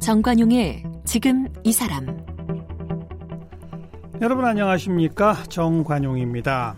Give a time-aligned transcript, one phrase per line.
[0.00, 2.24] 정관용의 지금 이 사람
[4.22, 6.76] 여러분 안녕하십니까 정관용입니다.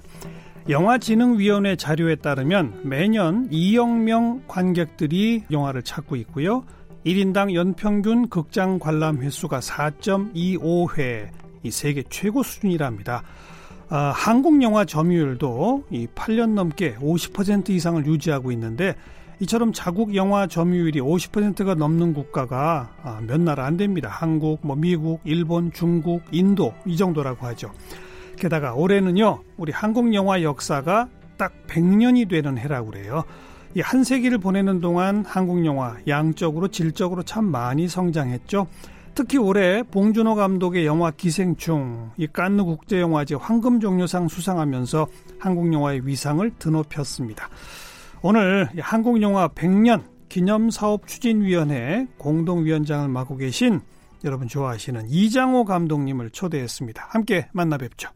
[0.68, 6.64] 영화진흥위원회 자료에 따르면 매년 2억 명 관객들이 영화를 찾고 있고요.
[7.06, 11.28] 1인당 연평균 극장 관람 횟수가 4.25회,
[11.62, 13.22] 이 세계 최고 수준이랍니다.
[13.90, 18.94] 아, 한국 영화 점유율도 이 8년 넘게 50% 이상을 유지하고 있는데
[19.40, 24.08] 이처럼 자국 영화 점유율이 50%가 넘는 국가가 아, 몇 나라 안 됩니다.
[24.10, 27.72] 한국, 뭐 미국, 일본, 중국, 인도 이 정도라고 하죠.
[28.36, 33.24] 게다가 올해는요, 우리 한국 영화 역사가 딱 100년이 되는 해라고 그래요.
[33.74, 38.66] 이 한 세기를 보내는 동안 한국 영화 양적으로 질적으로 참 많이 성장했죠.
[39.18, 45.08] 특히 올해 봉준호 감독의 영화 기생충, 이 깐느 국제영화제 황금종려상 수상하면서
[45.40, 47.48] 한국 영화의 위상을 드높였습니다.
[48.22, 53.80] 오늘 한국 영화 100년 기념 사업 추진위원회 공동위원장을 맡고 계신
[54.24, 57.08] 여러분 좋아하시는 이장호 감독님을 초대했습니다.
[57.10, 58.10] 함께 만나 뵙죠.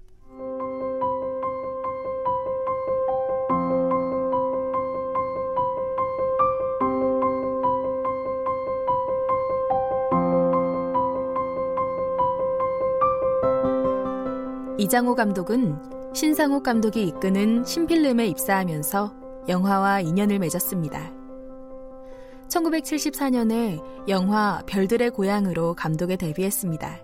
[14.83, 19.15] 이장호 감독은 신상욱 감독이 이끄는 신필름에 입사하면서
[19.49, 21.13] 영화와 인연을 맺었습니다.
[22.49, 26.99] 1974년에 영화 별들의 고향으로 감독에 데뷔했습니다.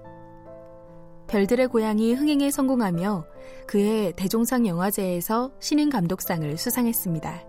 [1.28, 3.24] 별들의 고향이 흥행에 성공하며
[3.68, 7.44] 그해 대종상 영화제에서 신인 감독상을 수상했습니다.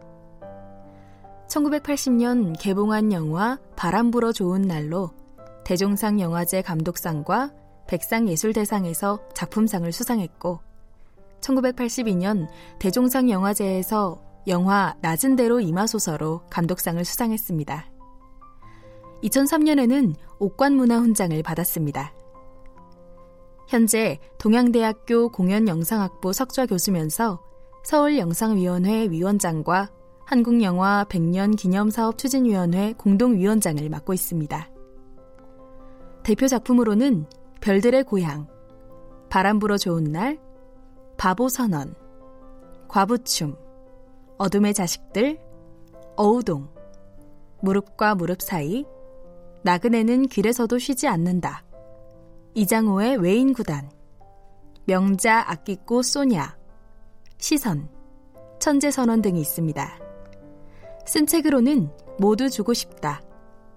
[1.47, 5.09] 1980년 개봉한 영화 바람 불어 좋은 날로
[5.65, 7.49] 대종상 영화제 감독상과
[7.89, 10.59] 백상예술대상에서 작품상을 수상했고
[11.41, 17.91] 1982년 대종상 영화제에서 영화 낮은 대로 이마소서로 감독상을 수상했습니다.
[19.23, 22.13] 2003년에는 옥관문화훈장을 받았습니다.
[23.67, 27.39] 현재 동양대학교 공연영상학부 석좌 교수면서
[27.83, 29.89] 서울영상위원회 위원장과
[30.25, 34.69] 한국영화 100년 기념사업 추진위원회 공동위원장을 맡고 있습니다.
[36.23, 37.25] 대표 작품으로는
[37.61, 38.47] 별들의 고향,
[39.29, 40.39] 바람 불어 좋은 날,
[41.17, 41.93] 바보 선언,
[42.87, 43.55] 과부춤,
[44.37, 45.37] 어둠의 자식들,
[46.15, 46.69] 어우동,
[47.61, 48.85] 무릎과 무릎 사이,
[49.63, 51.63] 나그네는 길에서도 쉬지 않는다.
[52.53, 53.89] 이장호의 외인 구단,
[54.85, 56.57] 명자 아끼꼬 소냐,
[57.37, 57.89] 시선,
[58.59, 59.99] 천재 선언 등이 있습니다.
[61.05, 63.21] 쓴 책으로는 모두 주고 싶다.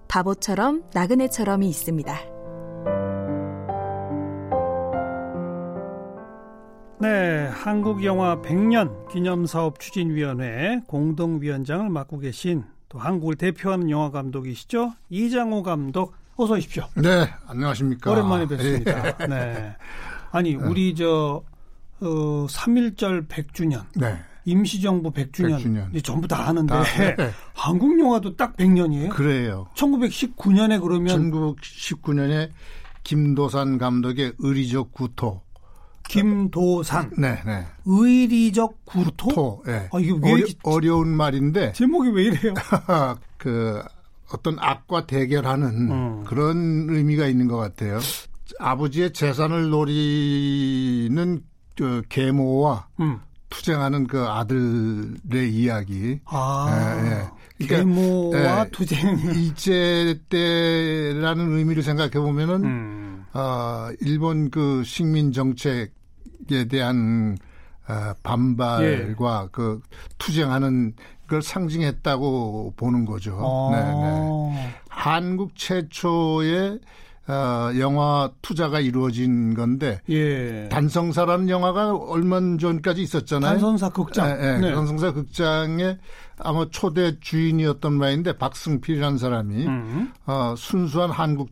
[0.07, 2.32] 바보처럼 나그네처럼이 있습니다.
[7.03, 14.93] 네, 한국 영화 100년 기념 사업 추진위원회 공동위원장을 맡고 계신 또 한국을 대표하는 영화 감독이시죠
[15.09, 16.87] 이장호 감독 어서 오십시오.
[16.95, 18.09] 네, 안녕하십니까.
[18.09, 19.07] 오랜만에 뵙습니다.
[19.19, 19.27] 예.
[19.27, 19.75] 네,
[20.31, 20.63] 아니 네.
[20.63, 21.43] 우리 저
[21.99, 22.05] 어,
[22.47, 23.83] 3.1절 100주년.
[23.97, 24.17] 네.
[24.45, 26.03] 임시정부 100주년, 100주년.
[26.05, 27.31] 전부 다 하는데 다, 네.
[27.53, 29.09] 한국 영화도 딱 100년이에요.
[29.09, 29.67] 그래요.
[29.75, 32.49] 1919년에 그러면 1919년에
[33.03, 35.42] 김도산 감독의 의리적 구토
[36.13, 37.11] 김도산.
[37.17, 37.65] 네, 네.
[37.85, 39.27] 의리적 구토.
[39.27, 39.89] 구토 네.
[39.91, 42.53] 아, 이게 왜 어려, 운 말인데 제목이 왜 이래요?
[43.37, 43.81] 그
[44.31, 46.23] 어떤 악과 대결하는 음.
[46.25, 47.99] 그런 의미가 있는 것 같아요.
[48.59, 51.41] 아버지의 재산을 노리는
[51.75, 53.19] 그 계모와 음.
[53.49, 56.19] 투쟁하는 그 아들의 이야기.
[56.25, 57.67] 아, 예, 예.
[57.67, 59.19] 그러니까, 계모와 예, 투쟁.
[59.19, 63.25] 일제 때라는 의미를 생각해 보면은 음.
[63.33, 65.91] 어, 일본 그 식민 정책
[66.51, 67.37] 에 대한
[67.87, 69.49] 어, 반발과 예.
[69.51, 69.81] 그
[70.17, 70.93] 투쟁하는
[71.27, 73.39] 걸 상징했다고 보는 거죠.
[73.41, 73.75] 아.
[73.75, 74.73] 네, 네.
[74.89, 76.79] 한국 최초의
[77.25, 80.67] 어, 영화 투자가 이루어진 건데 예.
[80.69, 83.51] 단성사라는 영화가 얼마 전까지 있었잖아요.
[83.51, 84.29] 단성사 극장.
[84.29, 84.57] 예, 예.
[84.57, 84.73] 네.
[84.73, 85.99] 단성사 극장의
[86.39, 90.13] 아마 초대 주인이었던 바인데 박승필이라는 사람이 음.
[90.25, 91.49] 어, 순수한 한국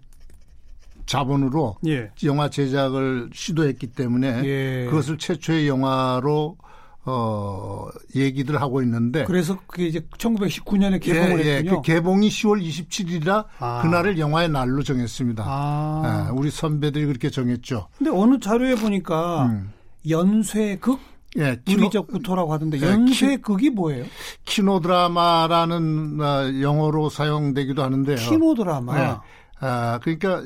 [1.05, 2.11] 자본으로 예.
[2.23, 4.85] 영화 제작을 시도했기 때문에 예.
[4.89, 6.57] 그것을 최초의 영화로
[7.03, 9.23] 어, 얘기들 하고 있는데.
[9.23, 11.77] 그래서 그게 이제 1919년에 개봉을 예, 예, 했군요.
[11.77, 13.81] 그 개봉이 10월 27일이라 아.
[13.81, 15.43] 그날을 영화의 날로 정했습니다.
[15.45, 16.27] 아.
[16.27, 17.87] 예, 우리 선배들이 그렇게 정했죠.
[17.97, 19.73] 근데 어느 자료에 보니까 음.
[20.07, 20.99] 연쇄극
[21.37, 24.05] 예, 기리적 구토라고 하던데 예, 연쇄극이 뭐예요?
[24.45, 28.17] 키노 드라마라는 어, 영어로 사용되기도 하는데요.
[28.17, 28.99] 키노 드라마.
[28.99, 29.15] 예,
[29.59, 30.43] 아, 그러니까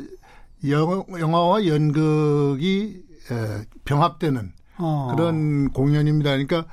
[0.69, 3.03] 영, 영화와 연극이
[3.85, 5.13] 병합되는 어.
[5.15, 6.31] 그런 공연입니다.
[6.31, 6.65] 그러니까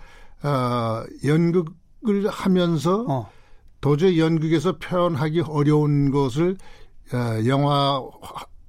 [0.42, 3.30] 어, 연극을 하면서 어.
[3.80, 6.56] 도저히 연극에서 표현하기 어려운 것을
[7.12, 8.02] 어, 영화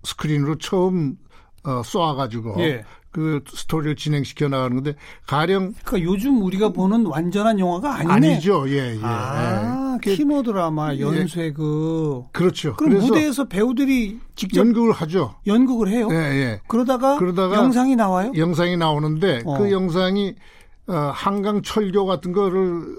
[0.03, 1.17] 스크린으로 처음
[1.63, 2.83] 어, 쏘아가지고 예.
[3.12, 4.95] 그 스토리를 진행시켜 나가는 건데
[5.27, 8.12] 가령 그러니까 요즘 우리가 보는 완전한 영화가 아니네.
[8.12, 8.68] 아니죠.
[8.69, 9.00] 예, 예.
[9.04, 10.15] 아, 예.
[10.15, 12.75] 키노 드라마 연쇄 그 그렇죠.
[12.75, 15.36] 그럼 무대에서 배우들이 직접 연극을 하죠.
[15.45, 16.07] 연극을 해요.
[16.12, 16.62] 예, 예.
[16.68, 18.31] 그러다가 그러다가 영상이 나와요?
[18.36, 19.60] 영상이 나오는데 어.
[19.60, 20.33] 그 영상이
[20.88, 22.98] 어, 한강 철교 같은 거를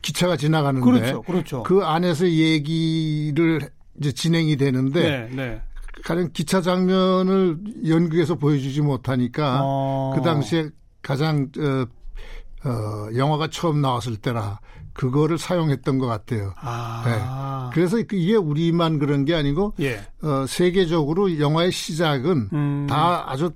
[0.00, 1.22] 기차가 지나가는데 그렇죠.
[1.22, 1.62] 그렇죠.
[1.62, 3.60] 그 안에서 얘기를
[3.98, 5.62] 이제 진행이 되는데 네, 네.
[6.04, 7.58] 가령 기차 장면을
[7.88, 10.12] 연극에서 보여주지 못하니까 어.
[10.14, 10.68] 그 당시에
[11.02, 14.60] 가장 어, 어, 영화가 처음 나왔을 때라
[14.92, 16.54] 그거를 사용했던 것 같아요.
[16.56, 17.02] 아.
[17.04, 17.74] 네.
[17.74, 20.02] 그래서 그 이게 우리만 그런 게 아니고 예.
[20.22, 22.86] 어, 세계적으로 영화의 시작은 음.
[22.88, 23.50] 다 아주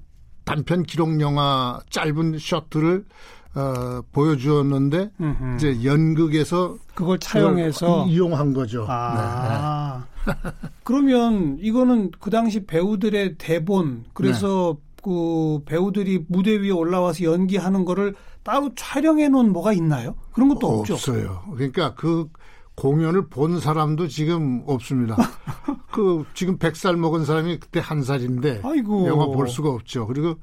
[0.45, 3.05] 단편 기록 영화 짧은 셔트를
[3.59, 5.57] 어, 보여주었는데 음흠.
[5.57, 8.87] 이제 연극에서 그걸 차용해서 이용한 거죠.
[8.89, 10.05] 아.
[10.27, 10.33] 네.
[10.85, 14.89] 그러면 이거는 그 당시 배우들의 대본 그래서 네.
[15.03, 20.15] 그 배우들이 무대 위에 올라와서 연기하는 거를 따로 촬영해 놓은 뭐가 있나요?
[20.33, 20.95] 그런 것도 없죠.
[20.95, 21.43] 없어요.
[21.55, 22.29] 그러니까 그
[22.77, 25.17] 공연을 본 사람도 지금 없습니다.
[25.91, 29.07] 그 지금 100살 먹은 사람이 그때 한 살인데 아이고.
[29.09, 30.07] 영화 볼 수가 없죠.
[30.07, 30.37] 그리고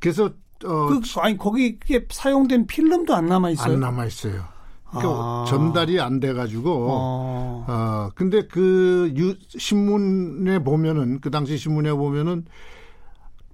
[0.00, 0.30] 그래서
[0.64, 3.74] 어, 그, 아니 거기 에 사용된 필름도 안 남아 있어요.
[3.74, 4.44] 안 남아 있어요.
[4.90, 5.44] 그러니까 아.
[5.48, 7.66] 전달이 안 돼가지고 아.
[7.68, 12.46] 어 근데 그 유, 신문에 보면은 그 당시 신문에 보면은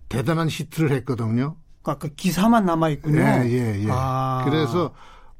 [0.08, 1.56] 대단한 히트를 했거든요.
[1.82, 3.18] 그러니까 그 기사만 남아 있군요.
[3.18, 3.88] 예, 예, 예.
[3.90, 4.42] 아.
[4.44, 4.92] 그래서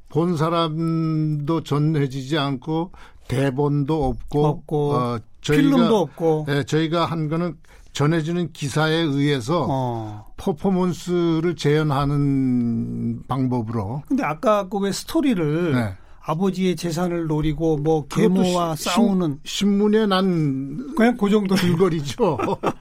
[0.09, 2.91] 본 사람도 전해지지 않고
[3.27, 6.45] 대본도 없고, 없고 어, 저희가, 필름도 없고.
[6.49, 7.57] 예, 저희가 한 거는
[7.93, 10.25] 전해지는 기사에 의해서 어.
[10.37, 14.03] 퍼포먼스를 재현하는 방법으로.
[14.07, 15.93] 근데 아까 그 왜 스토리를 네.
[16.25, 22.37] 아버지의 재산을 노리고 뭐 계모와 싸우는 신, 문에난 그냥 그 정도 줄거리죠.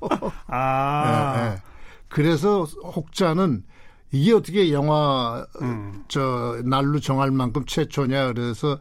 [0.47, 1.33] 아.
[1.37, 1.63] 네, 네.
[2.09, 3.65] 그래서 혹자는
[4.13, 6.05] 이게 어떻게 영화 음.
[6.09, 8.79] 저 날로 정할 만큼 최초냐 그래서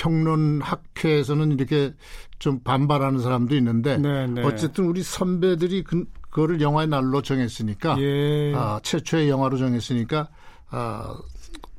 [0.00, 1.92] 평론 학회에서는 이렇게
[2.38, 4.42] 좀 반발하는 사람도 있는데 네, 네.
[4.42, 8.54] 어쨌든 우리 선배들이 그, 그거를 영화의 날로 정했으니까 예.
[8.54, 10.28] 아, 최초의 영화로 정했으니까
[10.70, 11.18] 아,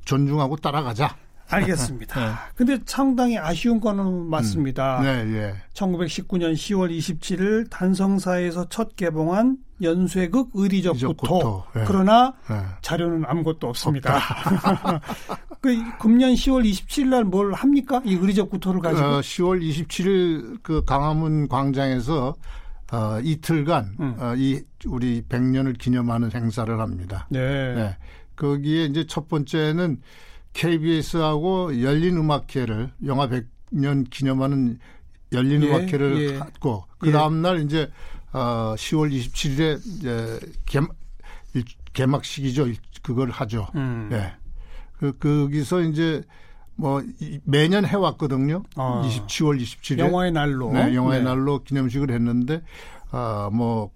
[0.06, 1.18] 존중하고 따라가자.
[1.56, 2.20] 알겠습니다.
[2.26, 2.32] 네.
[2.56, 5.00] 근데 상당히 아쉬운 거는 맞습니다.
[5.00, 5.04] 음.
[5.04, 5.56] 네, 예.
[5.74, 10.96] 1919년 10월 27일 단성사에서 첫 개봉한 연쇄극 의리적.
[11.18, 11.64] 구토.
[11.76, 11.84] 네.
[11.88, 12.56] 그러나 네.
[12.82, 14.20] 자료는 아무것도 없습니다.
[15.62, 18.02] 그 금년 10월 27일 날 뭘 합니까?
[18.06, 19.08] 이 의리적 구토를 가지고?
[19.08, 22.36] 어, 10월 27일 그 강화문 광장에서
[22.92, 24.16] 어, 이틀간 음.
[24.20, 27.28] 어, 이 우리 100년을 기념하는 행사를 합니다.
[27.30, 27.74] 네.
[27.76, 27.98] 네.
[28.36, 30.02] 거기에 이제 첫 번째는
[30.54, 34.80] KBS하고 열린 음악회를 영화 100년 기념하는
[35.32, 36.38] 열린 예, 음악회를 예.
[36.38, 37.90] 갖고 그 다음 날 이제
[38.34, 40.80] 어 10월 27일에 이제 개,
[41.94, 42.68] 개막식이죠.
[43.02, 43.68] 그걸 하죠.
[43.76, 44.10] 음.
[44.12, 44.34] 예.
[45.00, 46.24] 그 거기서 이제
[46.76, 47.02] 뭐
[47.44, 48.64] 매년 해왔거든요.
[48.76, 49.04] 아.
[49.06, 51.26] 20, 10월 27일 영화의 날로 네, 영화의 네.
[51.26, 52.62] 날로 기념식을 했는데
[53.12, 53.92] 아뭐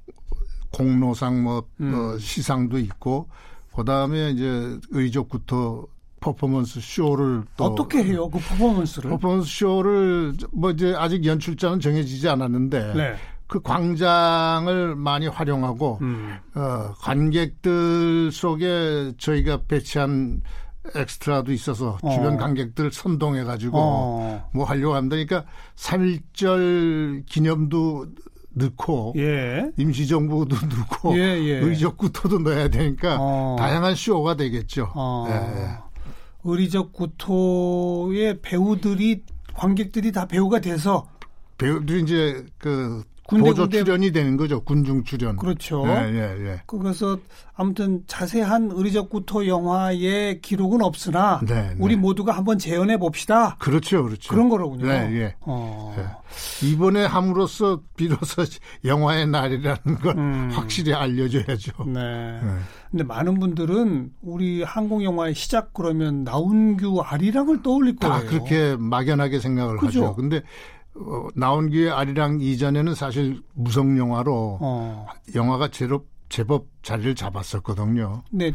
[0.72, 1.94] 공로상 뭐 음.
[1.94, 3.30] 어, 시상도 있고
[3.76, 4.80] 그다음에 이제
[5.28, 5.88] 구토
[6.26, 12.94] 퍼포먼스 쇼를 또 어떻게 해요 그 퍼포먼스를 퍼포먼스 쇼를 뭐 이제 아직 연출자는 정해지지 않았는데
[12.96, 13.16] 네.
[13.46, 16.36] 그 광장을 많이 활용하고 음.
[16.56, 20.42] 어, 관객들 속에 저희가 배치한
[20.96, 22.10] 엑스트라도 있어서 어.
[22.10, 24.50] 주변 관객들 선동해 가지고 어.
[24.52, 25.16] 뭐 하려고 합니다.
[25.16, 28.08] 그러니까 3.1절 기념도
[28.54, 29.70] 넣고 예.
[29.78, 31.60] 임시정부도 넣고 예, 예.
[31.60, 33.56] 의적 구토도 넣어야 되니까 어.
[33.60, 34.92] 다양한 쇼가 되겠죠.
[34.96, 35.28] 어.
[35.30, 35.85] 예.
[36.46, 39.24] 의리적 구토의 배우들이
[39.54, 41.08] 관객들이 다 배우가 돼서
[41.58, 43.80] 배우들이 이제 그 군대, 보조 군대.
[43.84, 44.64] 출연이 되는 거죠.
[44.64, 45.36] 군중 출연.
[45.38, 45.84] 그렇죠.
[45.88, 46.62] 예, 예, 예.
[46.68, 47.18] 그래서
[47.56, 51.76] 아무튼 자세한 의리적 구토 영화의 기록은 없으나 네, 네.
[51.80, 53.56] 우리 모두가 한번 재현해 봅시다.
[53.60, 54.30] 그렇죠, 그렇죠.
[54.32, 54.86] 그런 거로군요.
[54.86, 55.36] 네, 예.
[55.42, 55.96] 어.
[55.98, 56.68] 예.
[56.68, 58.44] 이번에 함으로써 비로소
[58.86, 60.50] 영화의 날이라는 걸 음.
[60.54, 61.86] 확실히 알려줘야죠.
[61.88, 62.40] 네.
[62.42, 62.58] 네.
[62.92, 68.14] 근데 많은 분들은 우리 한국 영화의 시작 그러면 나운규 아리랑을 떠올릴 거예요.
[68.14, 70.04] 다 그렇게 막연하게 생각을 그죠?
[70.04, 70.16] 하죠.
[70.16, 70.42] 근데
[70.96, 75.06] 어, 나온 기회 아리랑 이전에는 사실 무성 영화로 어.
[75.34, 78.24] 영화가 제법, 제법 자리를 잡았었거든요.
[78.32, 78.54] 네.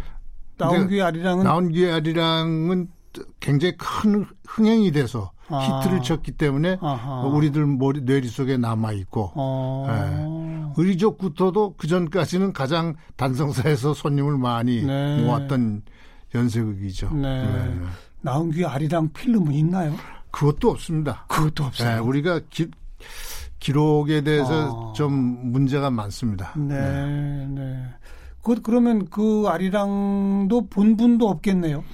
[0.56, 2.88] 나온 기회 아리랑은 나온 기회 아리랑은
[3.40, 5.80] 굉장히 큰 흥행이 돼서 아.
[5.82, 7.23] 히트를 쳤기 때문에 아하.
[7.23, 9.87] 우리들 머리 뇌리 속에 남아 있고 어.
[9.88, 9.94] 네.
[9.97, 10.75] 어.
[10.76, 15.23] 의리족부터도 그 전까지는 가장 단성사에서 손님을 많이 네.
[15.23, 15.82] 모았던
[16.35, 17.11] 연쇄극이죠.
[17.14, 17.44] 네.
[17.44, 17.80] 네.
[18.20, 19.94] 나온 뒤에 아리랑 필름은 있나요?
[20.30, 21.25] 그것도 없습니다.
[21.28, 21.94] 그것도 없어요.
[21.94, 22.68] 네, 우리가 기,
[23.58, 24.92] 기록에 대해서 아.
[24.94, 25.12] 좀
[25.52, 26.52] 문제가 많습니다.
[26.56, 27.46] 네, 네.
[27.49, 27.84] 네.
[28.42, 31.84] 그, 그러면 그 아리랑도 본분도 없겠네요.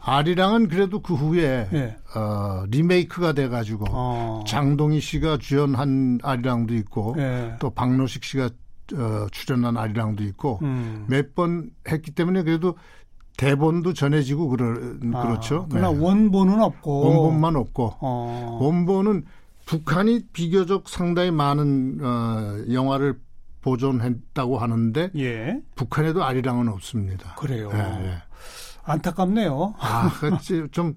[0.00, 1.96] 아리랑은 그래도 그 후에 네.
[2.14, 4.44] 어, 리메이크가 돼가지고 어.
[4.46, 7.56] 장동희 씨가 주연한 아리랑도 있고 네.
[7.58, 8.50] 또 박노식 씨가
[8.94, 11.06] 어, 출연한 아리랑도 있고 음.
[11.08, 12.76] 몇번 했기 때문에 그래도
[13.36, 14.70] 대본도 전해지고 그러,
[15.14, 15.66] 아, 그렇죠.
[15.70, 15.98] 그러나 네.
[15.98, 18.58] 원본은 없고 원본만 없고 어.
[18.60, 19.24] 원본은
[19.66, 23.18] 북한이 비교적 상당히 많은 어, 영화를
[23.60, 25.60] 보존했다고 하는데 예.
[25.74, 27.34] 북한에도 아리랑은 없습니다.
[27.34, 27.70] 그래요.
[27.74, 28.14] 예, 예.
[28.84, 29.74] 안타깝네요.
[29.78, 30.94] 아, 그렇지 좀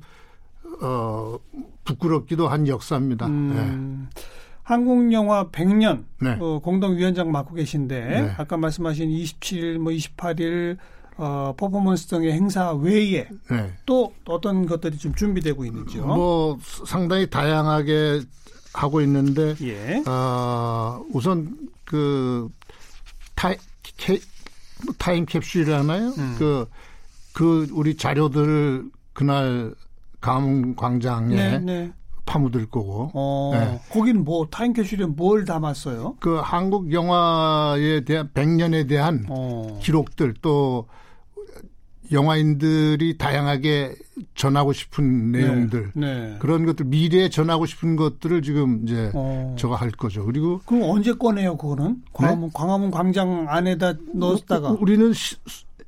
[0.81, 1.37] 어,
[1.83, 3.25] 부끄럽기도 한 역사입니다.
[3.25, 4.19] 음, 예.
[4.61, 6.37] 한국 영화 100년 네.
[6.39, 8.35] 어, 공동위원장 맡고 계신데 네.
[8.37, 10.77] 아까 말씀하신 27일 뭐 28일
[11.19, 13.73] 어, 퍼포먼스 등의 행사 외에 네.
[13.85, 16.05] 또 어떤 것들이 좀 준비되고 있는지요?
[16.05, 16.57] 뭐
[16.87, 18.21] 상당히 다양하게
[18.73, 20.01] 하고 있는데 예.
[20.07, 22.47] 어, 우선 그
[23.35, 23.57] 타이,
[23.97, 24.19] 캐,
[24.97, 26.13] 타임 캡슐이라나요?
[26.17, 26.35] 음.
[26.39, 26.65] 그,
[27.33, 29.73] 그 우리 자료들을 그날
[30.21, 31.91] 감 광장에 네, 네.
[32.25, 33.11] 파묻을 거고.
[33.13, 33.81] 어, 네.
[33.89, 36.15] 거기는 뭐 타임 캡슐에 뭘 담았어요?
[36.21, 39.79] 그 한국 영화에 대한 100년에 대한 어.
[39.81, 40.87] 기록들 또
[42.11, 43.95] 영화인들이 다양하게
[44.35, 46.35] 전하고 싶은 네, 내용들 네, 네.
[46.39, 49.55] 그런 것들 미래에 전하고 싶은 것들을 지금 이제 어.
[49.57, 50.25] 저거 할 거죠.
[50.25, 51.57] 그리고 그럼 언제 꺼내요?
[51.57, 52.51] 그거는 광화문 네?
[52.53, 55.35] 광화문 광장 안에다 넣었다가 우리는 시,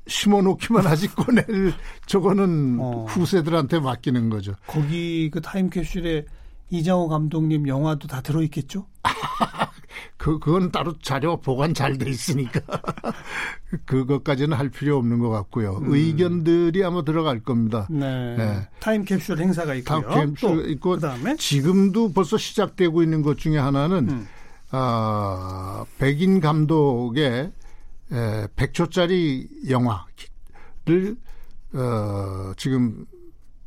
[0.08, 1.46] 심어놓기만 하지 꺼낼
[2.06, 3.06] 저거는 어.
[3.10, 4.54] 후세들한테 맡기는 거죠.
[4.68, 6.26] 거기 그 타임캡슐에
[6.70, 8.86] 이장호 감독님 영화도 다 들어있겠죠?
[10.18, 12.62] 그, 그건 따로 자료 보관 잘 돼 있으니까.
[13.86, 15.78] 그것까지는 할 필요 없는 것 같고요.
[15.78, 15.94] 음.
[15.94, 17.88] 의견들이 아마 들어갈 겁니다.
[17.90, 18.36] 네.
[18.38, 18.68] 네.
[18.80, 20.02] 타임캡슐 행사가 있고요.
[20.02, 24.28] 타임캡슐 있고, 그다음에 지금도 벌써 시작되고 있는 것 중에 하나는, 음.
[24.72, 27.52] 아, 백인 감독의
[28.12, 31.16] 에, 100초짜리 영화를,
[31.74, 33.06] 어, 지금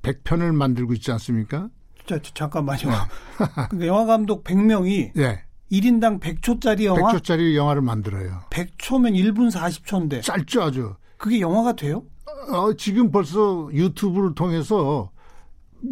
[0.03, 1.69] 100편을 만들고 있지 않습니까?
[2.07, 2.91] 자, 잠깐만요.
[2.91, 2.97] 네.
[3.71, 5.43] 그러니까 영화 감독 100명이 네.
[5.73, 7.13] 1인당 100초짜리 영화?
[7.13, 8.41] 100초짜리 영화를 만들어요.
[8.51, 10.23] 100초면 1분 40초인데.
[10.23, 10.95] 짧죠, 아주.
[11.17, 12.05] 그게 영화가 돼요?
[12.51, 15.11] 어, 지금 벌써 유튜브를 통해서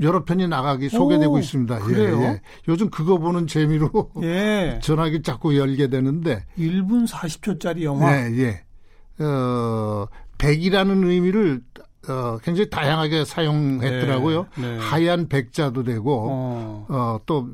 [0.01, 1.77] 여러 편이 나가기 소개되고 오, 있습니다.
[1.77, 2.21] 예, 그래요?
[2.21, 2.43] 예, 예.
[2.69, 4.79] 요즘 그거 보는 재미로 예.
[4.83, 8.11] 전화기 자꾸 열게 되는데 1분 40초짜리 영화.
[8.17, 9.25] 예, 예.
[9.25, 10.07] 어,
[10.39, 11.63] 100이라는 의미를
[12.09, 14.47] 어, 굉장히 다양하게 사용했더라고요.
[14.59, 14.79] 네, 네.
[14.79, 17.49] 하얀 백자도 되고, 어, 어 또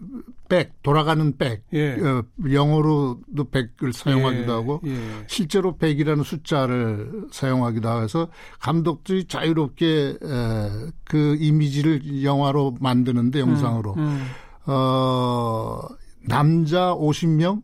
[0.49, 1.93] 백, 돌아가는 백, 예.
[2.00, 4.55] 어, 영어로도 백을 사용하기도 예.
[4.55, 4.97] 하고, 예.
[5.26, 8.28] 실제로 백이라는 숫자를 사용하기도 해서
[8.59, 10.71] 감독들이 자유롭게 에,
[11.05, 14.26] 그 이미지를 영화로 만드는데 영상으로, 음, 음.
[14.67, 15.81] 어,
[16.26, 17.62] 남자 50명,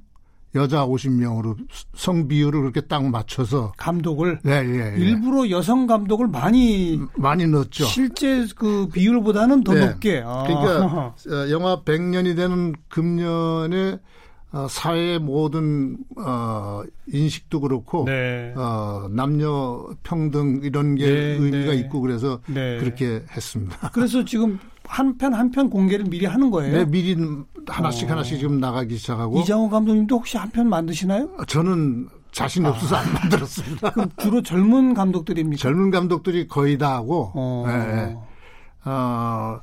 [0.54, 1.56] 여자 50명으로
[1.94, 4.98] 성 비율을 그렇게 딱 맞춰서 감독을 네, 예, 예.
[4.98, 7.84] 일부러 여성 감독을 많이 많이 넣었죠.
[7.84, 9.86] 실제 그 비율보다는 더 네.
[9.86, 10.22] 높게.
[10.24, 10.44] 아.
[10.46, 11.14] 그러니까 어,
[11.50, 13.98] 영화 100년이 되는 금년에
[14.54, 16.82] 어, 사회의 모든 어,
[17.12, 18.54] 인식도 그렇고 네.
[18.56, 21.76] 어, 남녀 평등 이런 게 네, 의미가 네.
[21.80, 22.78] 있고 그래서 네.
[22.78, 23.90] 그렇게 했습니다.
[23.92, 26.72] 그래서 지금 한편 한편 공개를 미리 하는 거예요?
[26.72, 27.16] 네, 미리
[27.66, 28.12] 하나씩 어.
[28.12, 29.40] 하나씩 지금 나가기 시작하고.
[29.40, 31.30] 이장호 감독님도 혹시 한 편 만드시나요?
[31.48, 32.70] 저는 자신이 아.
[32.70, 33.90] 없어서 안 만들었습니다.
[33.90, 35.60] 그럼 주로 젊은 감독들입니까?
[35.60, 37.32] 젊은 감독들이 거의 다 하고.
[37.34, 37.64] 어.
[37.66, 38.16] 네.
[38.84, 39.58] 어,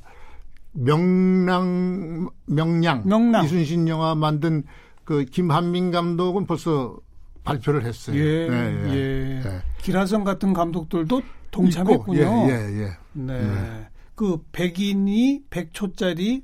[0.72, 4.64] 명랑 명량, 명랑 이순신 영화 만든
[5.04, 6.96] 그 김한민 감독은 벌써
[7.44, 8.16] 발표를 했어요.
[8.16, 8.92] 예, 네, 예.
[8.92, 9.42] 예.
[9.44, 9.62] 예.
[9.78, 12.20] 기라성 같은 감독들도 동참했군요.
[12.20, 12.88] 있고, 예, 예, 예.
[13.12, 13.42] 네.
[13.42, 13.88] 네.
[14.14, 16.42] 그 백인이 100초짜리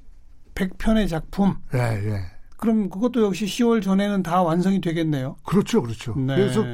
[0.55, 1.57] 100편의 작품.
[1.75, 2.21] 예, 예.
[2.57, 5.37] 그럼 그것도 역시 10월 전에는 다 완성이 되겠네요.
[5.45, 6.15] 그렇죠, 그렇죠.
[6.17, 6.35] 네.
[6.35, 6.65] 그래서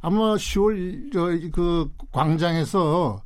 [0.00, 3.22] 아마 10월 그 광장에서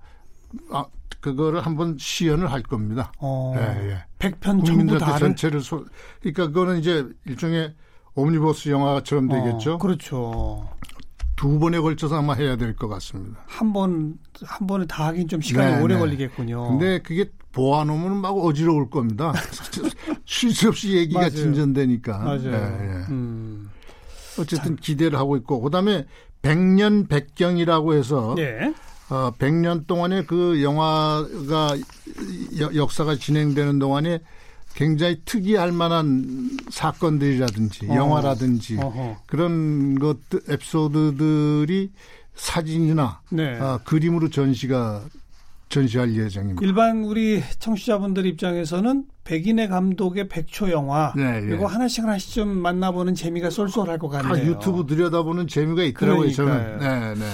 [0.70, 0.86] 아,
[1.20, 3.12] 그거를 한번 시연을 할 겁니다.
[3.18, 4.04] 어, 예, 예.
[4.18, 5.84] 100편 전부 다 전체를 소,
[6.20, 7.74] 그러니까 그거는 이제 일종의
[8.16, 9.74] 옴니버스 영화처럼 어, 되겠죠.
[9.74, 10.68] 어, 그렇죠.
[11.36, 13.38] 두 번에 걸쳐서 아마 해야 될 것 같습니다.
[13.46, 16.00] 한 번, 한 번에 다 하긴 좀 시간이 네, 오래 네.
[16.00, 16.68] 걸리겠군요.
[16.68, 19.32] 근데 그게 보아놓으면 막 어지러울 겁니다.
[20.24, 21.30] 쉴 수 없이 얘기가 맞아요.
[21.30, 22.18] 진전되니까.
[22.18, 22.40] 맞아요.
[22.42, 23.04] 네, 네.
[23.10, 23.70] 음.
[24.38, 24.76] 어쨌든 참.
[24.80, 26.06] 기대를 하고 있고, 그 다음에
[26.42, 28.72] 백년 백경이라고 해서 네.
[29.10, 31.76] 어, 100년 동안에 그 영화가
[32.60, 34.20] 여, 역사가 진행되는 동안에
[34.76, 37.96] 굉장히 특이할 만한 사건들이라든지 어.
[37.96, 39.16] 영화라든지 어허.
[39.26, 41.90] 그런 것들 에피소드들이
[42.34, 43.58] 사진이나 네.
[43.58, 45.02] 어, 그림으로 전시가
[45.70, 46.64] 전시할 예정입니다.
[46.64, 51.54] 일반 우리 청취자분들 입장에서는 백인의 감독의 백초 영화 네, 예.
[51.54, 54.34] 이거 하나씩 하나씩 좀 만나보는 재미가 쏠쏠할 것 같네요.
[54.34, 56.30] 다 유튜브 들여다보는 재미가 있더라고요.
[56.30, 56.78] 저는.
[56.78, 57.24] 네, 네.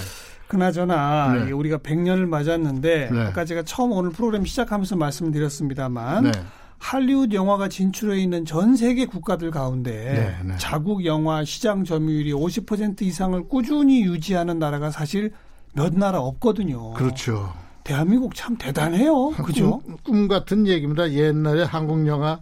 [0.47, 1.51] 그나저나 네.
[1.51, 3.21] 우리가 100년을 맞았는데 네.
[3.21, 6.31] 아까 제가 처음 오늘 프로그램 시작하면서 말씀드렸습니다만 네.
[6.77, 10.57] 할리우드 영화가 진출해 있는 전 세계 국가들 가운데 네, 네.
[10.57, 15.31] 자국 영화 시장 점유율이 50% 이상을 꾸준히 유지하는 나라가 사실
[15.73, 16.93] 몇 나라 없거든요.
[16.93, 17.53] 그렇죠.
[17.83, 19.31] 대한민국 참 대단해요.
[19.31, 19.79] 그죠?
[19.79, 21.11] 꿈, 꿈 같은 얘기입니다.
[21.11, 22.39] 옛날에 한국 영화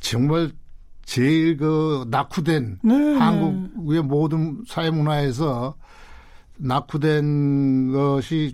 [0.00, 0.50] 정말
[1.04, 3.18] 제일 그 낙후된 네, 네.
[3.18, 5.74] 한국의 모든 사회 문화에서
[6.58, 8.52] 낙후된 것이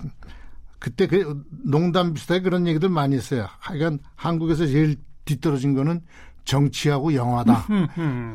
[0.78, 3.46] 그때 그 농담 비슷하게 그런 얘기들 많이 했어요.
[3.58, 4.96] 하여간 한국에서 제일
[5.30, 6.00] 뒤떨어진 거는
[6.44, 7.66] 정치하고 영화다.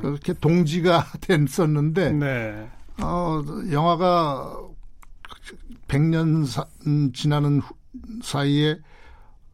[0.02, 2.70] 그렇게 동지가 됐었는데 네.
[3.02, 4.58] 어, 영화가
[5.88, 7.62] 100년 사, 음, 지나는
[8.24, 8.78] 사이에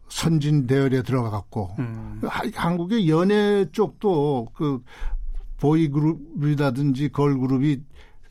[0.09, 2.21] 선진 대열에 들어가갖고 음.
[2.53, 4.83] 한국의 연예 쪽도 그
[5.57, 7.81] 보이 그룹이라든지 걸 그룹이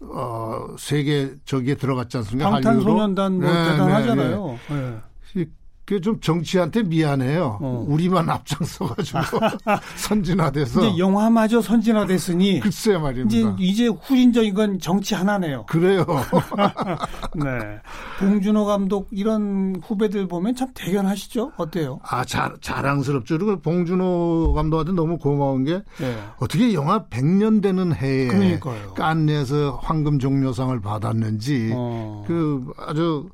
[0.01, 2.51] 어 세계 저기에 들어갔지 않습니까?
[2.51, 4.59] 방탄소년단 뭐 네, 대단하잖아요.
[4.69, 4.75] 네,
[5.35, 5.47] 네.
[5.87, 5.97] 네.
[5.97, 7.59] 그좀 정치한테 미안해요.
[7.61, 7.85] 어.
[7.89, 9.19] 우리만 앞장서가지고
[9.97, 10.87] 선진화돼서.
[10.87, 12.61] 이제 영화마저 선진화됐으니.
[12.61, 13.37] 글쎄 말입니다.
[13.37, 15.67] 이제, 이제 후진적인 건 정치 하나네요.
[15.67, 16.05] 그래요.
[17.35, 17.81] 네.
[18.21, 21.53] 봉준호 감독 이런 후배들 보면 참 대견하시죠?
[21.57, 21.99] 어때요?
[22.05, 23.39] 아, 자, 자랑스럽죠.
[23.39, 26.17] 그리고 봉준호 감독한테 너무 고마운 게 네.
[26.39, 28.95] 어떻게 영화 100년 되는 해에 그러니까요.
[28.95, 32.25] 깐내에서 황금 종려상을 받았는지 어.
[32.29, 33.29] 그 아주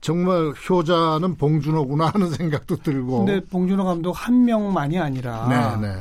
[0.00, 3.24] 정말 효자는 봉준호구나 하는 생각도 들고.
[3.24, 5.94] 근데 봉준호 감독 한 명만이 아니라 네, 네.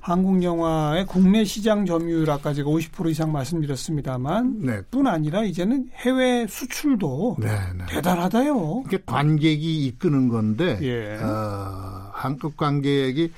[0.00, 4.80] 한국 영화의 국내 시장 점유율 아까 제가 50% 이상 말씀드렸습니다만 네.
[4.90, 7.84] 뿐 아니라 이제는 해외 수출도 네, 네.
[7.88, 8.84] 대단하다요.
[8.86, 11.16] 이게 관객이 이끄는 건데 예.
[11.20, 13.32] 어, 한국 관객이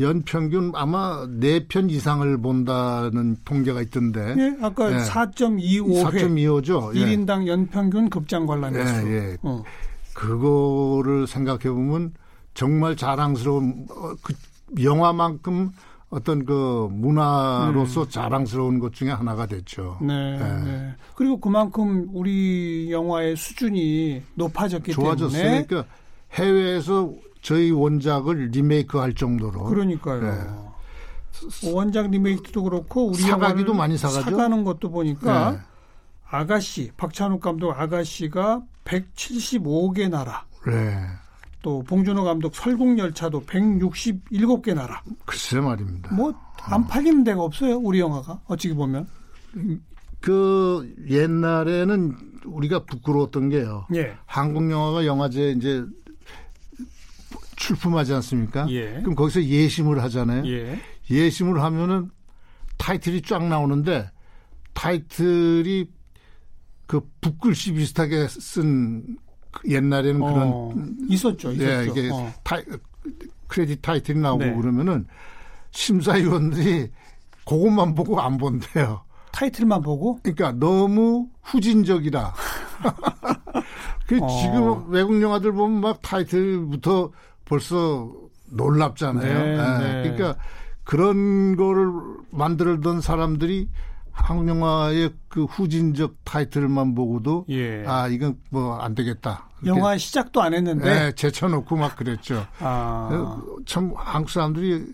[0.00, 4.34] 연평균 아마 4편 이상을 본다는 통계가 있던데.
[4.38, 4.96] 예, 아까 예.
[4.96, 6.04] 4.25회.
[6.04, 6.94] 4.25죠.
[6.94, 7.48] 1인당 예.
[7.48, 9.06] 연평균 급장 관람 횟수.
[9.06, 9.36] 예, 예.
[9.42, 9.62] 어.
[10.14, 12.14] 그거를 생각해 보면
[12.54, 14.34] 정말 자랑스러운 어, 그
[14.82, 15.70] 영화만큼
[16.10, 18.08] 어떤 그 문화로서 음.
[18.08, 19.98] 자랑스러운 것 중에 하나가 됐죠.
[20.00, 20.64] 네, 네.
[20.64, 20.94] 네.
[21.14, 25.88] 그리고 그만큼 우리 영화의 수준이 높아졌기 좋아졌으니까 때문에
[26.32, 29.64] 해외에서 저희 원작을 리메이크할 정도로.
[29.64, 30.20] 그러니까요.
[30.20, 31.70] 네.
[31.72, 34.30] 원작 리메이크도 그렇고 우리 사가기도 많이 사가죠.
[34.30, 35.58] 사가는 것도 보니까 네.
[36.28, 40.44] 아가씨 박찬욱 감독 아가씨가 175개 나라.
[40.66, 40.98] 네.
[41.62, 45.02] 또 봉준호 감독 설국열차도 167개 나라.
[45.24, 46.14] 글쎄 말입니다.
[46.14, 47.76] 뭐안 팔리는 데가 없어요.
[47.78, 49.06] 우리 영화가 어찌 보면.
[50.20, 53.86] 그 옛날에는 우리가 부끄러웠던 게요.
[53.94, 54.14] 예.
[54.26, 55.84] 한국 영화가 영화제 이제
[57.60, 58.66] 출품하지 않습니까?
[58.70, 59.00] 예.
[59.00, 60.46] 그럼 거기서 예심을 하잖아요.
[60.46, 60.80] 예.
[61.10, 62.10] 예심을 하면은
[62.78, 64.10] 타이틀이 쫙 나오는데
[64.72, 65.86] 타이틀이
[66.86, 69.18] 그 붓글씨 비슷하게 쓴
[69.68, 71.70] 옛날에는 어, 그런 있었죠, 있었죠.
[71.70, 72.32] 예, 이게 어.
[72.42, 72.64] 타이,
[73.46, 74.54] 크레딧 타이틀이 나오고 네.
[74.54, 75.06] 그러면은
[75.72, 76.90] 심사위원들이
[77.44, 79.02] 그것만 보고 안 본대요.
[79.32, 80.18] 타이틀만 보고?
[80.22, 82.34] 그러니까 너무 후진적이다.
[84.06, 84.28] 그 어.
[84.40, 87.12] 지금 외국 영화들 보면 막 타이틀부터
[87.50, 88.10] 벌써
[88.52, 89.38] 놀랍잖아요.
[89.38, 89.78] 네, 네.
[89.78, 90.02] 네.
[90.14, 90.40] 그러니까
[90.84, 91.90] 그런 거를
[92.30, 93.68] 만들던 사람들이
[94.12, 97.84] 한국 영화의 그 후진적 타이틀만 보고도 예.
[97.86, 99.48] 아 이건 뭐 안 되겠다.
[99.66, 102.46] 영화 시작도 안 했는데 네, 제쳐놓고 막 그랬죠.
[102.60, 103.40] 아.
[103.66, 104.86] 참 한국 사람들이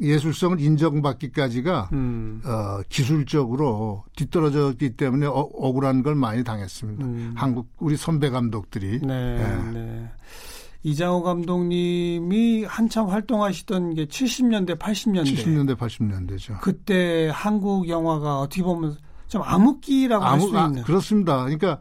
[0.00, 2.40] 예술성을 인정받기까지가 음.
[2.44, 7.04] 어, 기술적으로 뒤떨어졌기 때문에 어, 억울한 걸 많이 당했습니다.
[7.04, 7.32] 음.
[7.36, 9.00] 한국 우리 선배 감독들이.
[9.02, 9.36] 네.
[9.36, 9.70] 네.
[9.72, 10.10] 네.
[10.82, 15.24] 이장호 감독님이 한참 활동하시던 게 70년대, 80년대.
[15.24, 16.60] 70년대, 80년대죠.
[16.60, 18.96] 그때 한국 영화가 어떻게 보면
[19.28, 20.78] 좀 암흑기라고 할수 있는.
[20.78, 21.44] 아, 그렇습니다.
[21.44, 21.78] 그러니까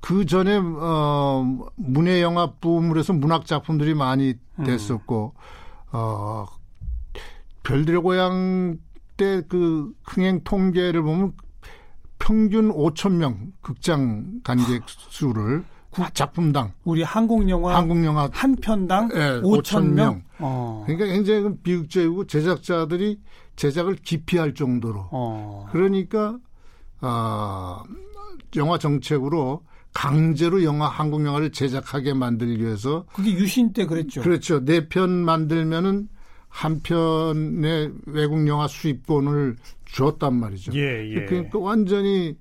[0.00, 4.64] 그 전에 어 문예 영화 붐을 해서 문학 작품들이 많이 음.
[4.64, 5.40] 됐었고 음.
[5.92, 6.46] 어
[7.62, 8.78] 별들의 고향
[9.16, 11.32] 때 그 흥행 통계를 보면
[12.18, 15.64] 평균 5천 명 극장 관객 수를
[16.14, 20.22] 작품당 우리 한국 영화 한국 영화 한 편당 네, 5천 명.
[20.38, 20.84] 어.
[20.86, 23.18] 그러니까 굉장히 비극적이고 제작자들이
[23.56, 25.08] 제작을 기피할 정도로.
[25.10, 25.66] 어.
[25.72, 26.38] 그러니까
[27.00, 27.82] 아
[28.56, 34.20] 영화 정책으로 강제로 영화 한국 영화를 제작하게 만들기 위해서 그게 유신 때 그랬죠.
[34.22, 34.64] 그렇죠.
[34.64, 36.08] 네 편 만들면은
[36.48, 40.72] 한 편의 외국 영화 수입권을 줬단 말이죠.
[40.74, 41.24] 예, 예.
[41.26, 42.36] 그러니까 완전히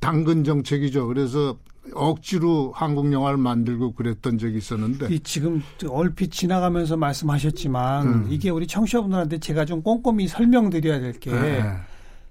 [0.00, 1.06] 당근 정책이죠.
[1.06, 1.58] 그래서
[1.94, 8.26] 억지로 한국 영화를 만들고 그랬던 적이 있었는데 이 지금 얼핏 지나가면서 말씀하셨지만 음.
[8.30, 11.62] 이게 우리 청취자분들한테 제가 좀 꼼꼼히 설명드려야 될 게그 네.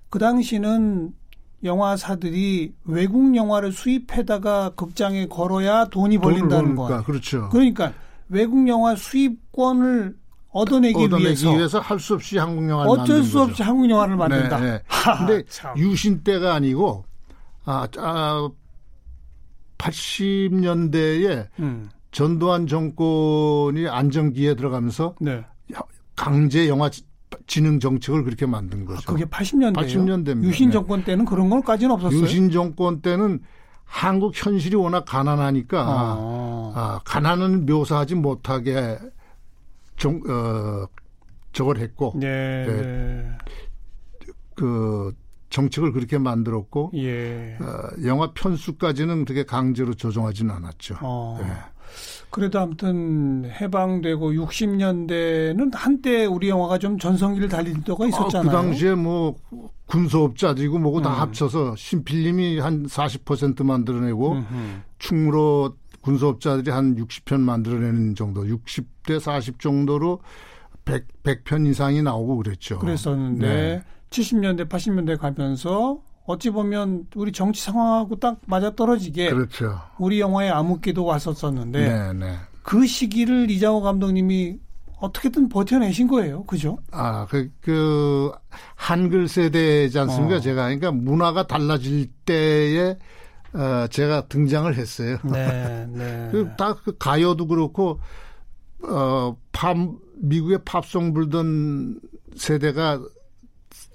[0.10, 1.14] 그 당시는
[1.64, 7.04] 영화사들이 외국 영화를 수입해다가 극장에 걸어야 돈이 벌린다는 거.
[7.04, 7.50] 그렇죠.
[7.50, 7.94] 그러니까
[8.30, 10.16] 외국 영화 수입권을
[10.52, 14.60] 얻어내기, 얻어내기 위해서, 위해서 할 수 없이 한국 영화를 어쩔 수 없이 한국 영화를 만든다.
[14.60, 14.82] 네, 네.
[15.18, 15.44] 근데
[15.76, 17.04] 유신 때가 아니고
[17.66, 18.50] 아, 아
[19.78, 21.90] 80년대에 음.
[22.12, 25.44] 전두환 정권이 안정기에 들어가면서 네.
[26.16, 26.90] 강제 영화
[27.48, 29.02] 진흥 정책을 그렇게 만든 거죠.
[29.06, 29.76] 아, 그게 80년대예요.
[29.76, 30.44] 80년대입니다.
[30.44, 32.22] 유신 정권 때는 그런 걸까지는 없었어요.
[32.22, 33.42] 유신 정권 때는
[33.84, 36.74] 한국 현실이 워낙 가난하니까 아.
[36.76, 38.98] 아, 가난을 묘사하지 못하게
[39.98, 40.88] 정, 어,
[41.54, 43.38] 저걸 했고 네, 네.
[44.56, 45.14] 그
[45.56, 47.58] 정책을 그렇게 만들었고 예.
[47.62, 50.98] 어, 영화 편수까지는 되게 강제로 조정하지는 않았죠.
[51.02, 51.40] 어.
[51.42, 51.48] 네.
[52.30, 58.40] 그래도 아무튼 해방되고 60년대는 한때 우리 영화가 좀 전성기를 달린 때가 있었잖아요.
[58.40, 59.36] 아, 그 당시에 뭐
[59.86, 61.04] 군소업자들이고 뭐고 음.
[61.04, 64.82] 다 합쳐서 신필님이 한 40% 만들어내고 음흠.
[65.00, 70.20] 충무로 군소업자들이 한 60편 만들어내는 정도, 60대 40 정도로
[70.84, 72.78] 100, 100편 이상이 나오고 그랬죠.
[72.80, 73.84] 그랬었는데 네.
[74.10, 79.80] 70년대, 80년대 가면서 어찌 보면 우리 정치 상황하고 딱 맞아 떨어지게 그렇죠.
[80.00, 82.36] 우리 영화에 암흑기도 왔었었는데 네, 네.
[82.64, 84.58] 그 시기를 이장호 감독님이
[85.00, 86.44] 어떻게든 버텨내신 거예요.
[86.46, 86.78] 그죠?
[86.92, 88.32] 아, 그, 그,
[88.76, 90.38] 한글 세대지 않습니까?
[90.38, 90.40] 어.
[90.40, 90.64] 제가.
[90.64, 92.98] 그러니까 문화가 달라질 때에,
[93.54, 95.18] 어, 제가 등장을 했어요.
[95.24, 96.30] 네, 네.
[96.32, 98.00] 그, 다그 가요도 그렇고,
[98.84, 99.78] 어, 팝,
[100.18, 102.00] 미국의 팝송 불던
[102.36, 103.00] 세대가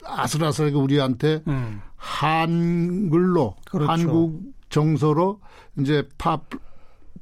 [0.04, 1.80] 아슬아슬하게 우리한테 음.
[1.96, 3.90] 한글로 그렇죠.
[3.90, 5.40] 한국 정서로
[5.78, 6.44] 이제 팝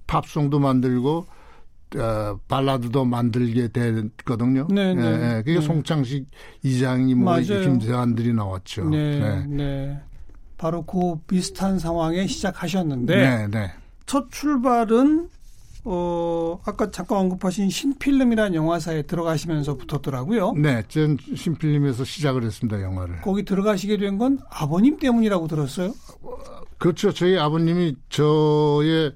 [0.06, 1.26] 팝송도 만들고
[1.96, 4.68] 어, 발라드도 만들게 됐거든요.
[4.70, 5.02] 네, 네.
[5.02, 5.42] 예, 예.
[5.42, 5.60] 그게 네.
[5.60, 6.26] 송창식
[6.62, 8.88] 이장이 뭐 김세환들이 나왔죠.
[8.90, 10.00] 네, 네, 네.
[10.58, 13.72] 바로 그 비슷한 상황에 시작하셨는데 네, 네.
[14.04, 15.28] 첫 출발은
[15.84, 20.52] 어, 아까 잠깐 언급하신 신필름이라는 영화사에 들어가시면서 붙었더라고요.
[20.52, 23.20] 네, 전 신필름에서 시작을 했습니다, 영화를.
[23.22, 25.92] 거기 들어가시게 된 건 아버님 때문이라고 들었어요?
[26.78, 27.12] 그렇죠.
[27.12, 29.14] 저희 아버님이 저의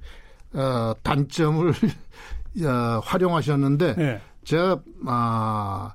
[0.55, 1.69] 어, 단점을
[2.65, 4.21] 어, 활용하셨는데, 네.
[4.45, 5.93] 제가, 아,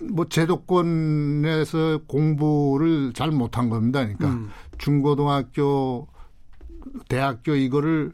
[0.00, 4.00] 뭐 제도권에서 공부를 잘 못한 겁니다.
[4.00, 4.50] 그러니까 음.
[4.78, 6.06] 중고등학교,
[7.08, 8.12] 대학교 이거를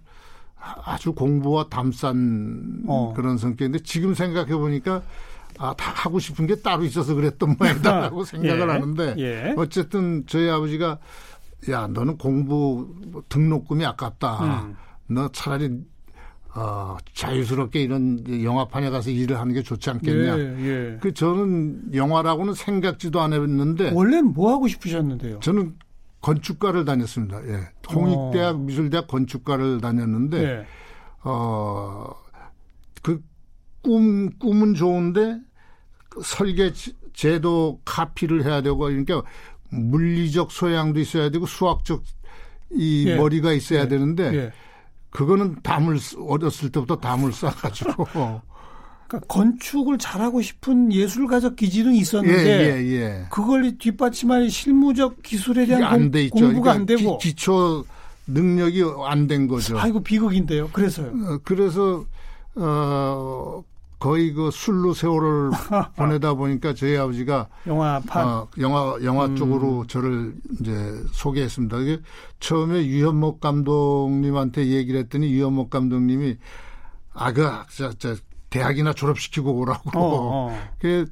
[0.84, 3.12] 아주 공부와 담싼 어.
[3.14, 5.02] 그런 성격인데 지금 생각해 보니까
[5.58, 8.24] 아, 다 하고 싶은 게 따로 있어서 그랬던 모양이다라고 예.
[8.24, 8.72] 생각을 예.
[8.72, 9.54] 하는데 예.
[9.56, 10.98] 어쨌든 저희 아버지가
[11.70, 12.94] 야 너는 공부
[13.28, 14.64] 등록금이 아깝다.
[14.64, 14.76] 음.
[15.06, 15.70] 너 차라리
[16.56, 20.38] 어, 자유스럽게 이런 영화판에 가서 일을 하는 게 좋지 않겠냐.
[20.38, 20.98] 예, 예.
[21.00, 25.40] 그 저는 영화라고는 생각지도 안 했는데 원래는 뭐 하고 싶으셨는데요?
[25.40, 25.74] 저는
[26.24, 27.46] 건축가를 다녔습니다.
[27.48, 27.68] 예.
[27.92, 28.58] 홍익대학 어.
[28.58, 30.66] 미술대학 건축가를 다녔는데 예.
[31.20, 32.14] 어그
[33.82, 35.38] 꿈 꿈은 좋은데
[36.22, 36.72] 설계
[37.12, 39.22] 제도 카피를 해야 되고 그러니까
[39.70, 42.02] 물리적 소양도 있어야 되고 수학적
[42.72, 43.16] 이 예.
[43.16, 43.88] 머리가 있어야 예.
[43.88, 44.52] 되는데 예.
[45.10, 48.08] 그거는 담을 어렸을 때부터 담을 쌓아가지고
[49.08, 53.26] 그러니까 건축을 잘하고 싶은 예술가적 기질은 있었는데 예, 예, 예.
[53.30, 57.84] 그걸 뒷받침할 실무적 기술에 대한 공, 공부가 그러니까 안 되고 기, 초
[58.26, 59.78] 능력이 안 된 거죠.
[59.78, 60.68] 아이고 비극인데요.
[60.72, 61.08] 그래서요.
[61.08, 62.04] 어, 그래서
[62.56, 63.62] 어
[63.98, 65.50] 거의 그 술로 세월을
[65.96, 69.36] 보내다 보니까 저희 아버지가 영화판 어, 영화 영화 음.
[69.36, 70.72] 쪽으로 저를 이제
[71.12, 71.78] 소개했습니다.
[71.78, 72.00] 이게
[72.40, 76.36] 처음에 유현목 감독님한테 얘기를 했더니 유현목 감독님이
[77.14, 78.14] 아그 저, 저
[78.54, 79.98] 대학이나 졸업시키고 오라고.
[79.98, 80.58] 어, 어.
[80.78, 81.06] 그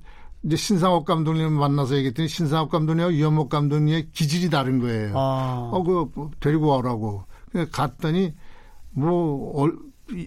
[0.44, 5.12] 이제 신상옥 감독님 만나서 얘기했더니 신상옥 감독님과 유현목 감독님의 기질이 다른 거예요.
[5.16, 5.70] 아.
[5.72, 7.24] 어, 그뭐 데리고 와라고.
[7.52, 8.34] 그 갔더니
[8.90, 9.76] 뭐 얼,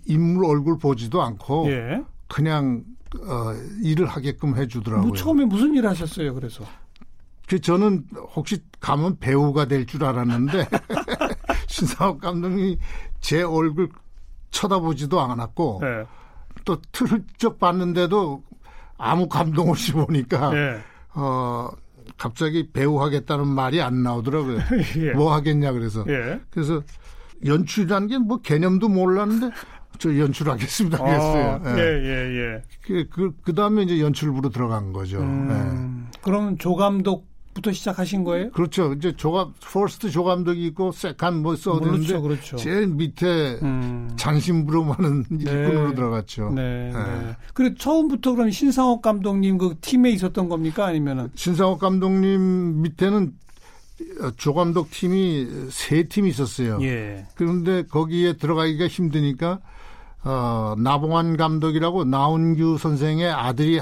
[0.06, 2.02] 인물 얼굴 보지도 않고 예.
[2.28, 2.84] 그냥
[3.28, 5.08] 어, 일을 하게끔 해주더라고요.
[5.08, 6.34] 뭐 처음에 무슨 일 하셨어요?
[6.34, 6.64] 그래서
[7.48, 10.68] 그 저는 혹시 가면 배우가 될 줄 알았는데
[11.68, 12.78] 신상옥 감독님이
[13.22, 13.90] 제 얼굴
[14.52, 15.80] 쳐다보지도 않았고.
[15.82, 15.88] 네.
[16.66, 18.44] 또 슬쩍 봤는데도
[18.98, 20.78] 아무 감동 없이 보니까 예.
[21.14, 21.70] 어
[22.18, 24.60] 갑자기 배우 하겠다는 말이 안 나오더라고요.
[24.98, 25.12] 예.
[25.14, 26.40] 뭐 하겠냐 그래서 예.
[26.50, 26.82] 그래서
[27.46, 29.56] 연출이라는 게 뭐 개념도 몰랐는데
[30.00, 30.98] 저 연출하겠습니다.
[30.98, 31.62] 그랬어요.
[31.78, 32.62] 예, 예, 예.
[32.82, 35.20] 그, 그, 그 다음에 이제 연출부로 들어간 거죠.
[35.20, 36.18] 음, 예.
[36.22, 38.52] 그러면 조 감독 부터 시작하신 거예요?
[38.52, 38.94] 그렇죠.
[38.94, 42.58] 이제 조감 first 조 감독이 있고 second 뭐 third는데 그렇죠, 그렇죠.
[42.58, 44.12] 제일 밑에 음.
[44.18, 45.52] 장신부로만은 네.
[45.52, 46.52] 일꾼으로 들어갔죠.
[46.52, 46.92] 네.
[46.92, 47.00] 네.
[47.00, 47.36] 네.
[47.54, 53.34] 그리고 처음부터 그럼 신상옥 감독님 그 팀에 있었던 겁니까 아니면은 신상옥 감독님 밑에는
[54.36, 56.80] 조 감독 팀이 세 팀이 있었어요.
[56.82, 57.26] 예.
[57.36, 59.62] 그런데 거기에 들어가기가 힘드니까
[60.26, 63.80] 어, 나봉환 감독이라고 나운규 선생의 아들이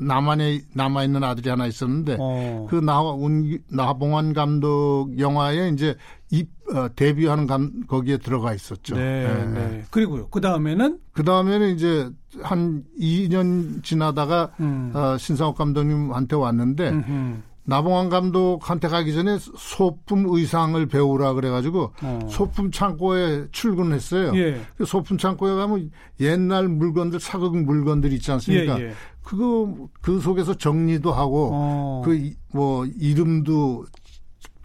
[0.00, 2.66] 남한에 남아 있는 아들이 하나 있었는데 어.
[2.70, 5.96] 그 나운 나봉환 감독 영화에 이제
[6.30, 8.96] 입 어, 데뷔하는 감 거기에 들어가 있었죠.
[8.96, 9.26] 네.
[9.26, 9.46] 네.
[9.46, 9.84] 네.
[9.90, 10.28] 그리고요.
[10.28, 12.08] 그 다음에는 그 다음에는 이제
[12.42, 14.92] 한 2년 지나다가 음.
[14.94, 17.42] 어, 신상욱 감독님한테 왔는데 음흠.
[17.70, 22.18] 나봉환 감독한테 가기 전에 소품 의상을 배우라 그래가지고 어.
[22.28, 24.36] 소품 창고에 출근했어요.
[24.36, 24.60] 예.
[24.76, 28.80] 그 소품 창고에 가면 옛날 물건들 사극 물건들 있지 않습니까?
[28.80, 28.92] 예, 예.
[29.22, 32.02] 그거 그 속에서 정리도 하고 어.
[32.04, 33.86] 그뭐 이름도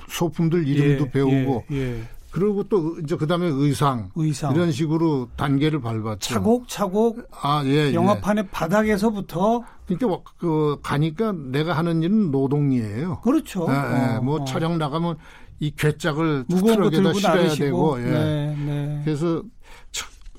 [0.08, 2.02] 소품들 이름도 예, 배우고 예, 예.
[2.36, 6.34] 그리고 또 이제 그다음에 의상, 의상 이런 식으로 단계를 밟았죠.
[6.34, 7.94] 차곡차곡 아, 예, 예.
[7.94, 13.22] 영화판의 바닥에서부터 그러니까 뭐, 그 가니까 내가 하는 일은 노동이에요.
[13.22, 13.66] 그렇죠.
[13.70, 14.20] 예, 예.
[14.20, 14.44] 뭐 어.
[14.44, 15.16] 촬영 나가면
[15.62, 17.48] 이 괴짝을 무거운 거 들고 실어야.
[17.54, 18.04] 되고 예.
[18.04, 19.02] 네, 네.
[19.06, 19.42] 그래서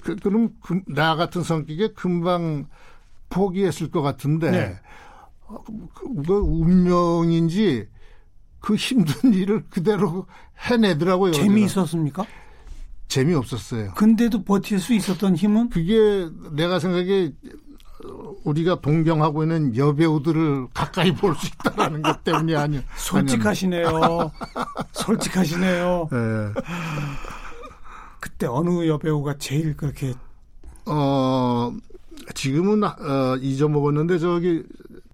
[0.03, 2.67] 그, 그럼 그, 나 같은 성격에 금방
[3.31, 4.77] 포기했을 것 같은데 네.
[5.95, 7.89] 그, 그 운명인지
[8.67, 10.27] 그 힘든 일을 그대로
[10.59, 11.31] 해내더라고요.
[11.31, 12.27] 재미있었습니까?
[13.07, 13.93] 재미없었어요.
[13.95, 15.71] 근데도 버틸 수 있었던 힘은?
[15.71, 17.33] 그게 내가 생각에
[18.43, 22.81] 우리가 동경하고 있는 여배우들을 가까이 볼 수 있다라는 것 때문이 아니요.
[22.99, 24.33] 솔직하시네요.
[24.95, 26.09] 솔직하시네요.
[26.11, 26.61] 네.
[28.19, 30.13] 그때 어느 여배우가 제일 그렇게
[30.87, 31.73] 어
[32.35, 34.65] 지금은 어, 잊어먹었는데 저기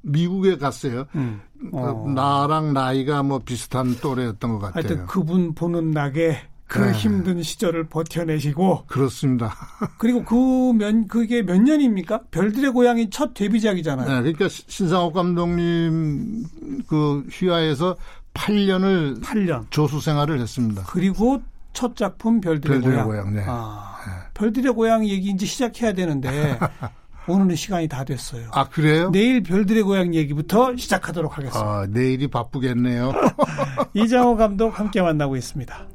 [0.02, 1.06] 미국에 갔어요.
[1.14, 1.40] 음.
[1.72, 2.04] 어.
[2.14, 4.74] 나랑 나이가 뭐 비슷한 또래였던 것 같아요.
[4.74, 6.92] 하여튼 그분 보는 낙에 그 네.
[6.92, 9.54] 힘든 시절을 버텨내시고 그렇습니다.
[9.98, 12.22] 그리고 그 면 그게 몇 년입니까?
[12.30, 14.08] 별들의 고향이 첫 데뷔작이잖아요.
[14.08, 16.44] 네, 그러니까 신상옥 감독님
[16.88, 17.94] 그 휘하에서
[18.34, 20.84] 8년을 8년 조수 생활을 했습니다.
[20.86, 21.42] 그리고
[21.74, 23.06] 첫 작품 별들의, 별들의 고향.
[23.08, 23.44] 고향 네.
[23.46, 24.12] 아, 네.
[24.34, 26.58] 별들의 고향 얘기 이제 시작해야 되는데
[27.28, 28.48] 오늘은 시간이 다 됐어요.
[28.52, 29.10] 아, 그래요?
[29.10, 31.60] 내일 별들의 고향 얘기부터 시작하도록 하겠습니다.
[31.70, 33.12] 아, 내일이 바쁘겠네요.
[33.94, 35.86] 이장호 감독 함께 만나고 있습니다.